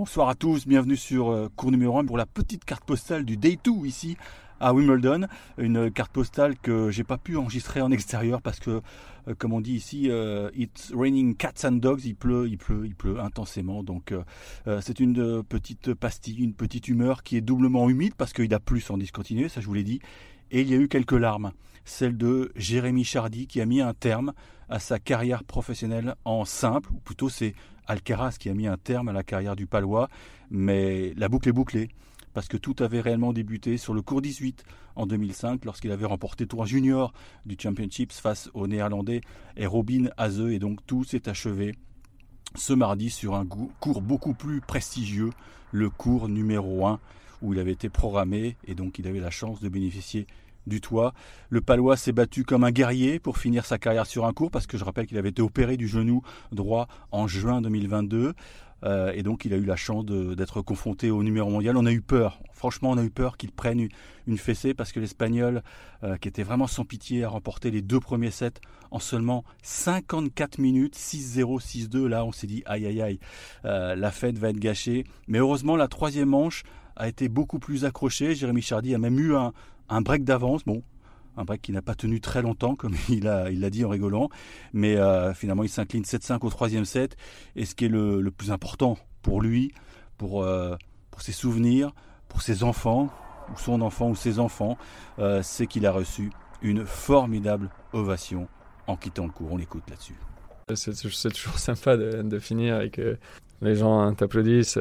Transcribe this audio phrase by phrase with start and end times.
[0.00, 3.36] Bonsoir à tous, bienvenue sur euh, cours numéro 1 pour la petite carte postale du
[3.36, 4.16] Day 2 ici
[4.58, 5.26] à Wimbledon.
[5.58, 8.80] Une carte postale que j'ai pas pu enregistrer en extérieur parce que,
[9.28, 12.02] euh, comme on dit ici, euh, it's raining cats and dogs.
[12.06, 13.82] Il pleut, il pleut, il pleut intensément.
[13.82, 14.14] Donc,
[14.80, 18.80] c'est une petite pastille, une petite humeur qui est doublement humide parce qu'il a plu
[18.80, 20.00] sans discontinuer, ça je vous l'ai dit.
[20.50, 21.52] Et il y a eu quelques larmes.
[21.84, 24.32] Celle de Jérémy Chardy qui a mis un terme
[24.70, 27.54] à sa carrière professionnelle en simple, ou plutôt c'est
[27.90, 30.08] Alcaraz qui a mis un terme à la carrière du Palois,
[30.48, 31.88] mais la boucle est bouclée
[32.32, 36.46] parce que tout avait réellement débuté sur le cours 18 en 2005 lorsqu'il avait remporté
[36.46, 37.12] tour junior
[37.46, 39.22] du Championships face au Néerlandais
[39.56, 41.74] et Robin Haze et donc tout s'est achevé
[42.54, 45.30] ce mardi sur un cours beaucoup plus prestigieux,
[45.72, 47.00] le cours numéro 1
[47.42, 50.28] où il avait été programmé et donc il avait la chance de bénéficier
[50.66, 51.12] du toit.
[51.48, 54.66] Le Palois s'est battu comme un guerrier pour finir sa carrière sur un cours, parce
[54.66, 58.34] que je rappelle qu'il avait été opéré du genou droit en juin 2022.
[58.84, 61.76] Euh, et donc il a eu la chance d'être confronté au numéro mondial.
[61.76, 63.88] On a eu peur, franchement on a eu peur qu'il prenne
[64.26, 65.62] une fessée parce que l'Espagnol,
[66.02, 70.58] euh, qui était vraiment sans pitié, a remporté les deux premiers sets en seulement 54
[70.58, 72.06] minutes, 6-0, 6-2.
[72.06, 73.20] Là on s'est dit aïe aïe aïe,
[73.64, 75.04] euh, la fête va être gâchée.
[75.28, 76.62] Mais heureusement la troisième manche
[76.96, 78.34] a été beaucoup plus accrochée.
[78.34, 79.52] Jérémy Chardy a même eu un,
[79.90, 80.64] un break d'avance.
[80.64, 80.82] Bon,
[81.36, 84.28] un break qui n'a pas tenu très longtemps, comme il l'a il dit en rigolant.
[84.72, 87.16] Mais euh, finalement, il s'incline 7-5 au troisième set.
[87.56, 89.72] Et ce qui est le, plus important pour lui,
[90.16, 90.76] pour, euh,
[91.10, 91.92] pour ses souvenirs,
[92.28, 93.10] pour ses enfants,
[93.52, 94.78] ou son enfant ou ses enfants,
[95.18, 96.30] euh, c'est qu'il a reçu
[96.62, 98.48] une formidable ovation
[98.86, 99.52] en quittant le cours.
[99.52, 100.16] On l'écoute là-dessus.
[100.74, 103.00] C'est toujours sympa de, de finir avec
[103.60, 104.78] les gens t'applaudissent.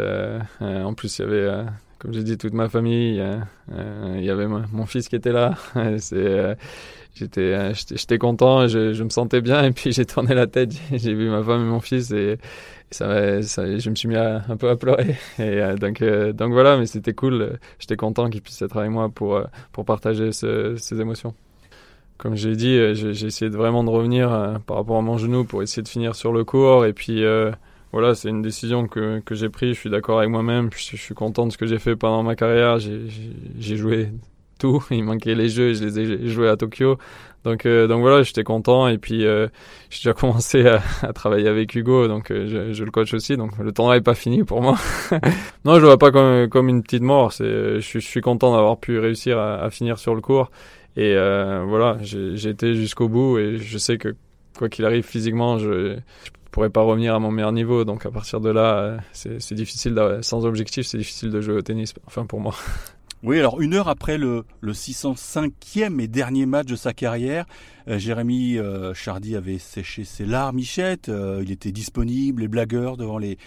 [0.59, 1.65] en plus, il y avait
[1.99, 3.19] comme j'ai dit, toute ma famille.
[3.19, 5.55] Euh, il y avait mon fils qui était là.
[5.97, 6.55] C'est, euh,
[7.13, 9.63] j'étais, euh, j'étais content, je, me sentais bien.
[9.65, 12.37] Et puis j'ai tourné la tête, j'ai vu ma femme et mon fils et,
[12.91, 15.15] ça, je me suis mis un peu à pleurer.
[15.39, 16.01] Et donc,
[16.51, 17.59] voilà, mais c'était cool.
[17.77, 19.43] J'étais content qu'il puisse être avec moi pour,
[19.85, 21.35] partager ce, ces émotions.
[22.17, 24.29] Comme j'ai dit, j'ai, essayé de vraiment de revenir
[24.65, 26.83] par rapport à mon genou pour essayer de finir sur le cours.
[26.87, 27.23] Et puis
[27.91, 29.75] voilà, c'est une décision que, que j'ai prise.
[29.75, 30.69] Je suis d'accord avec moi-même.
[30.75, 32.77] Je, suis content de ce que j'ai fait pendant ma carrière.
[32.79, 34.09] J'ai joué
[34.59, 34.83] tout.
[34.91, 35.73] Il manquait les jeux.
[35.73, 36.97] Je les ai joués à Tokyo.
[37.45, 38.87] Donc, euh, donc voilà, j'étais content.
[38.87, 39.47] Et puis, euh,
[39.89, 42.07] j'ai déjà commencé à, à, travailler avec Hugo.
[42.07, 43.37] Donc, euh, je, je, le coach aussi.
[43.37, 44.77] Donc, le temps n'est pas fini pour moi.
[45.65, 47.33] non, je le vois pas comme, comme une petite mort.
[47.33, 50.51] C'est, je, je suis content d'avoir pu réussir à, à, finir sur le cours.
[50.95, 53.39] Et voilà, j'ai été jusqu'au bout.
[53.39, 54.15] Et je sais que
[54.57, 55.95] quoi qu'il arrive physiquement, je,
[56.25, 57.85] je pourrais pas revenir à mon meilleur niveau.
[57.85, 61.61] Donc à partir de là, euh, c'est difficile, sans objectif, c'est difficile de jouer au
[61.61, 62.55] tennis, enfin pour moi.
[63.21, 67.45] Oui, alors une heure après le, le 605e et dernier match de sa carrière,
[67.89, 71.11] euh, Jérémy euh, Chardy avait séché ses larmes, Michette.
[71.41, 73.37] il était disponible, les blagueurs devant les,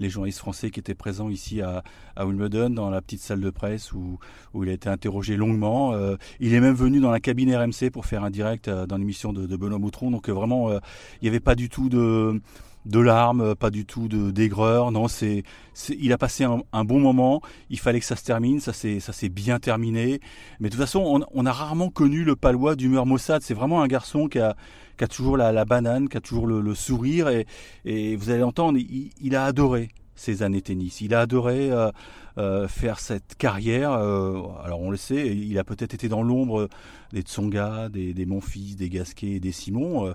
[0.00, 1.84] les journalistes français qui étaient présents ici à,
[2.16, 4.18] à Wimbledon, dans la petite salle de presse où,
[4.52, 5.94] où il a été interrogé longuement.
[6.40, 9.46] il est même venu dans la cabine RMC pour faire un direct dans l'émission de,
[9.46, 10.10] de Benoît Boutron.
[10.10, 10.80] Donc vraiment, il
[11.22, 12.40] n'y avait pas du tout de
[12.86, 14.90] de larmes, pas du tout de d'aigreur.
[14.90, 15.42] Non, c'est,
[15.88, 17.42] il a passé un, bon moment.
[17.68, 18.60] Il fallait que ça se termine.
[18.60, 20.20] Ça s'est, ça s'est bien terminé.
[20.60, 23.42] Mais de toute façon, on, a rarement connu le palois d'humeur maussade.
[23.42, 24.56] C'est vraiment un garçon qui a,
[24.96, 27.28] qui a toujours la, banane, qui a toujours le, sourire.
[27.28, 27.46] Et,
[27.84, 31.00] et, vous allez l'entendre, il, a adoré ces années tennis.
[31.00, 31.90] Il a adoré euh,
[32.38, 33.92] euh, faire cette carrière.
[33.92, 36.68] Euh, alors on le sait, il a peut-être été dans l'ombre
[37.12, 40.14] des Tsonga, des, des Monfils, des Gasquet, des Simon.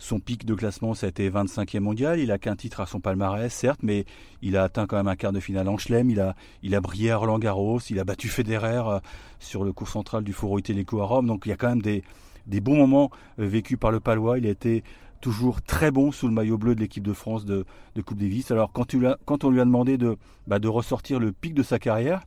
[0.00, 2.20] Son pic de classement, ça a été 25e mondial.
[2.20, 4.04] Il a qu'un titre à son palmarès, certes, mais
[4.42, 6.08] il a atteint quand même un quart de finale en Chelem.
[6.08, 7.80] Il a, il a brillé à Roland Garros.
[7.90, 9.00] Il a battu Federer euh,
[9.40, 11.26] sur le cours central du Foro Italico à Rome.
[11.26, 12.04] Donc il y a quand même des,
[12.46, 13.10] des bons moments
[13.40, 14.38] euh, vécus par le Palois.
[14.38, 14.84] Il a été
[15.20, 17.64] toujours très bon sous le maillot bleu de l'équipe de France de,
[17.96, 18.52] de Coupe Davis.
[18.52, 20.16] Alors quand, tu quand on lui a demandé de,
[20.46, 22.22] bah, de ressortir le pic de sa carrière,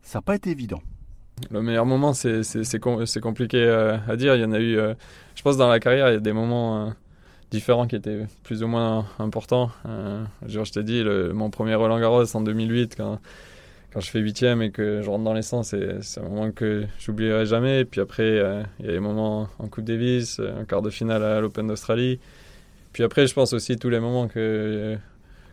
[0.00, 0.80] ça n'a pas été évident.
[1.50, 4.36] Le meilleur moment, c'est compliqué euh, à dire.
[4.36, 4.78] Il y en a eu,
[5.34, 6.94] je pense, dans la carrière, il y a des moments
[7.50, 9.70] différents qui étaient plus ou moins importants.
[9.86, 13.20] Euh, je t'ai dit, mon premier Roland Garros en 2008, quand,
[13.92, 17.46] quand je fais huitième et que je rentre dans l'essence, c'est un moment que j'oublierai
[17.46, 17.80] jamais.
[17.80, 20.90] Et puis après, euh, il y a les moments en Coupe Davis, en quart de
[20.90, 22.18] finale à l'Open d'Australie.
[22.92, 24.96] Puis après, je pense aussi tous les moments que,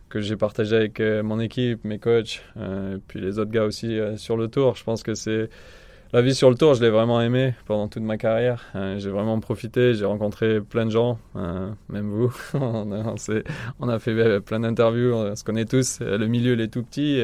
[0.08, 2.42] que j'ai partagé avec euh, mon équipe, mes coachs,
[3.06, 4.76] puis les autres gars aussi sur le tour.
[4.76, 5.48] Je pense que c'est
[6.14, 8.66] la vie sur le tour, je l'ai vraiment aimé pendant toute ma carrière.
[8.76, 12.32] Euh, j'ai vraiment profité, j'ai rencontré plein de gens, euh, même vous.
[12.54, 15.98] on, a, fait euh, plein d'interviews, on se connaît tous.
[15.98, 17.20] Le milieu, il est tout petit.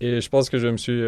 [0.00, 1.00] Et, je pense que je me suis.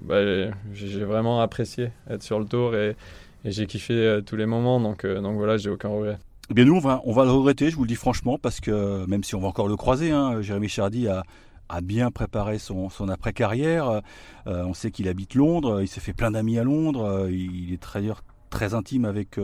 [0.00, 2.96] Bah, j'ai vraiment apprécié être sur le tour et,
[3.44, 4.80] j'ai kiffé tous les moments.
[4.80, 6.16] Donc, donc voilà, j'ai aucun regret.
[6.50, 8.60] Eh bien nous, on va, on va le regretter, je vous le dis franchement, parce
[8.60, 11.22] que même si on va encore le croiser, hein, Jérémy Chardy a,
[11.68, 14.02] a bien préparé son, après-carrière.
[14.46, 18.22] on sait qu'il habite Londres, il s'est fait plein d'amis à Londres, il est d'ailleurs
[18.50, 19.38] très intime avec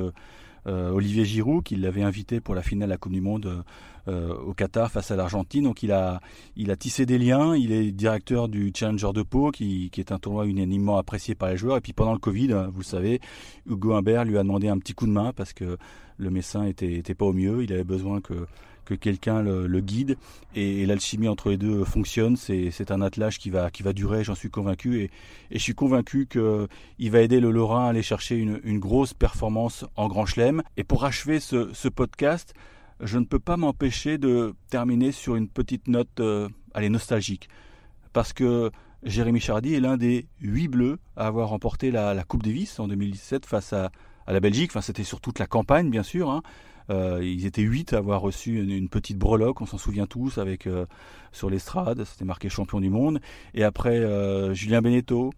[0.66, 3.64] Olivier Giroud, qui l'avait invité pour la finale de la Coupe du Monde
[4.06, 5.64] euh, au Qatar face à l'Argentine.
[5.64, 6.20] Donc il a,
[6.78, 7.56] tissé des liens.
[7.56, 11.56] Il est directeur du Challenger de Pau, qui, est un tournoi unanimement apprécié par les
[11.56, 11.78] joueurs.
[11.78, 13.20] Et puis pendant le Covid, hein, vous le savez,
[13.66, 15.78] Hugo Humbert lui a demandé un petit coup de main parce que
[16.18, 17.64] le médecin était, était pas au mieux.
[17.64, 18.46] Il avait besoin que
[18.84, 20.16] que quelqu'un le, guide
[20.54, 22.36] et, l'alchimie entre les deux fonctionne.
[22.36, 25.02] C'est un attelage qui va, qui va durer, j'en suis convaincu.
[25.02, 25.10] Et,
[25.50, 30.08] je suis convaincu qu'il va aider le Lorrain à aller chercher une, grosse performance en
[30.08, 30.62] Grand Chelem.
[30.76, 32.54] Et pour achever ce, podcast,
[33.00, 37.48] je ne peux pas m'empêcher de terminer sur une petite note euh, allez, nostalgique.
[38.12, 38.70] Parce que
[39.04, 43.46] Jérémy Chardy est l'un des huit bleus à avoir remporté la, Coupe Davis en 2017
[43.46, 43.90] face à,
[44.26, 44.70] la Belgique.
[44.70, 46.30] Enfin, c'était sur toute la campagne, bien sûr.
[46.30, 46.42] Hein.
[46.90, 50.66] Euh, ils étaient huit à avoir reçu une, petite breloque, on s'en souvient tous, avec
[50.66, 50.86] euh,
[51.32, 53.20] sur l'estrade, c'était marqué champion du monde.
[53.54, 54.02] Et après,
[54.54, 55.32] Julien Beneteau,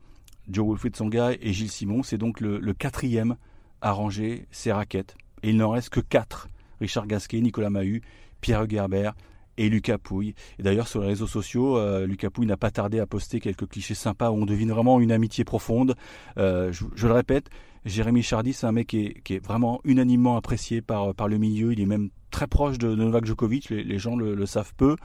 [0.48, 3.36] Joe Wilfried Songa et Gilles Simon, c'est donc le, quatrième
[3.80, 5.16] à ranger ses raquettes.
[5.42, 6.48] Et il n'en reste que quatre
[6.80, 8.02] Richard Gasquet, Nicolas Mahut,
[8.40, 9.10] Pierre Gerber
[9.58, 10.34] et Lucas Pouille.
[10.58, 13.68] Et d'ailleurs, sur les réseaux sociaux, euh, Lucas Pouille n'a pas tardé à poster quelques
[13.68, 15.94] clichés sympas où on devine vraiment une amitié profonde.
[16.38, 17.48] Euh, je, le répète,
[17.84, 21.72] Jérémy Chardy, c'est un mec qui est, vraiment unanimement apprécié par, par le milieu.
[21.72, 24.96] Il est même très proche de, Novak Djokovic, les, gens le, savent peu.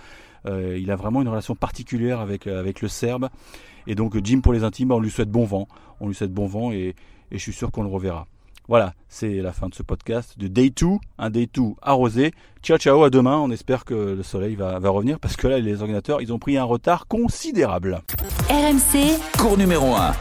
[0.46, 3.30] Euh, il a vraiment une relation particulière avec, avec le Serbe.
[3.88, 5.68] Et donc, Jim, pour les intimes, on lui souhaite bon vent.
[6.00, 6.96] On lui souhaite bon vent et,
[7.32, 8.28] et je suis sûr qu'on le reverra.
[8.72, 10.88] Voilà, c'est la fin de ce podcast de Day 2,
[11.18, 12.32] un Day 2 arrosé.
[12.64, 13.38] Ciao ciao, à demain.
[13.38, 16.40] On espère que le soleil va, va revenir parce que là, les ordinateurs, ils ont
[16.40, 18.02] pris un retard considérable.
[18.50, 20.14] RMC, cours numéro 1.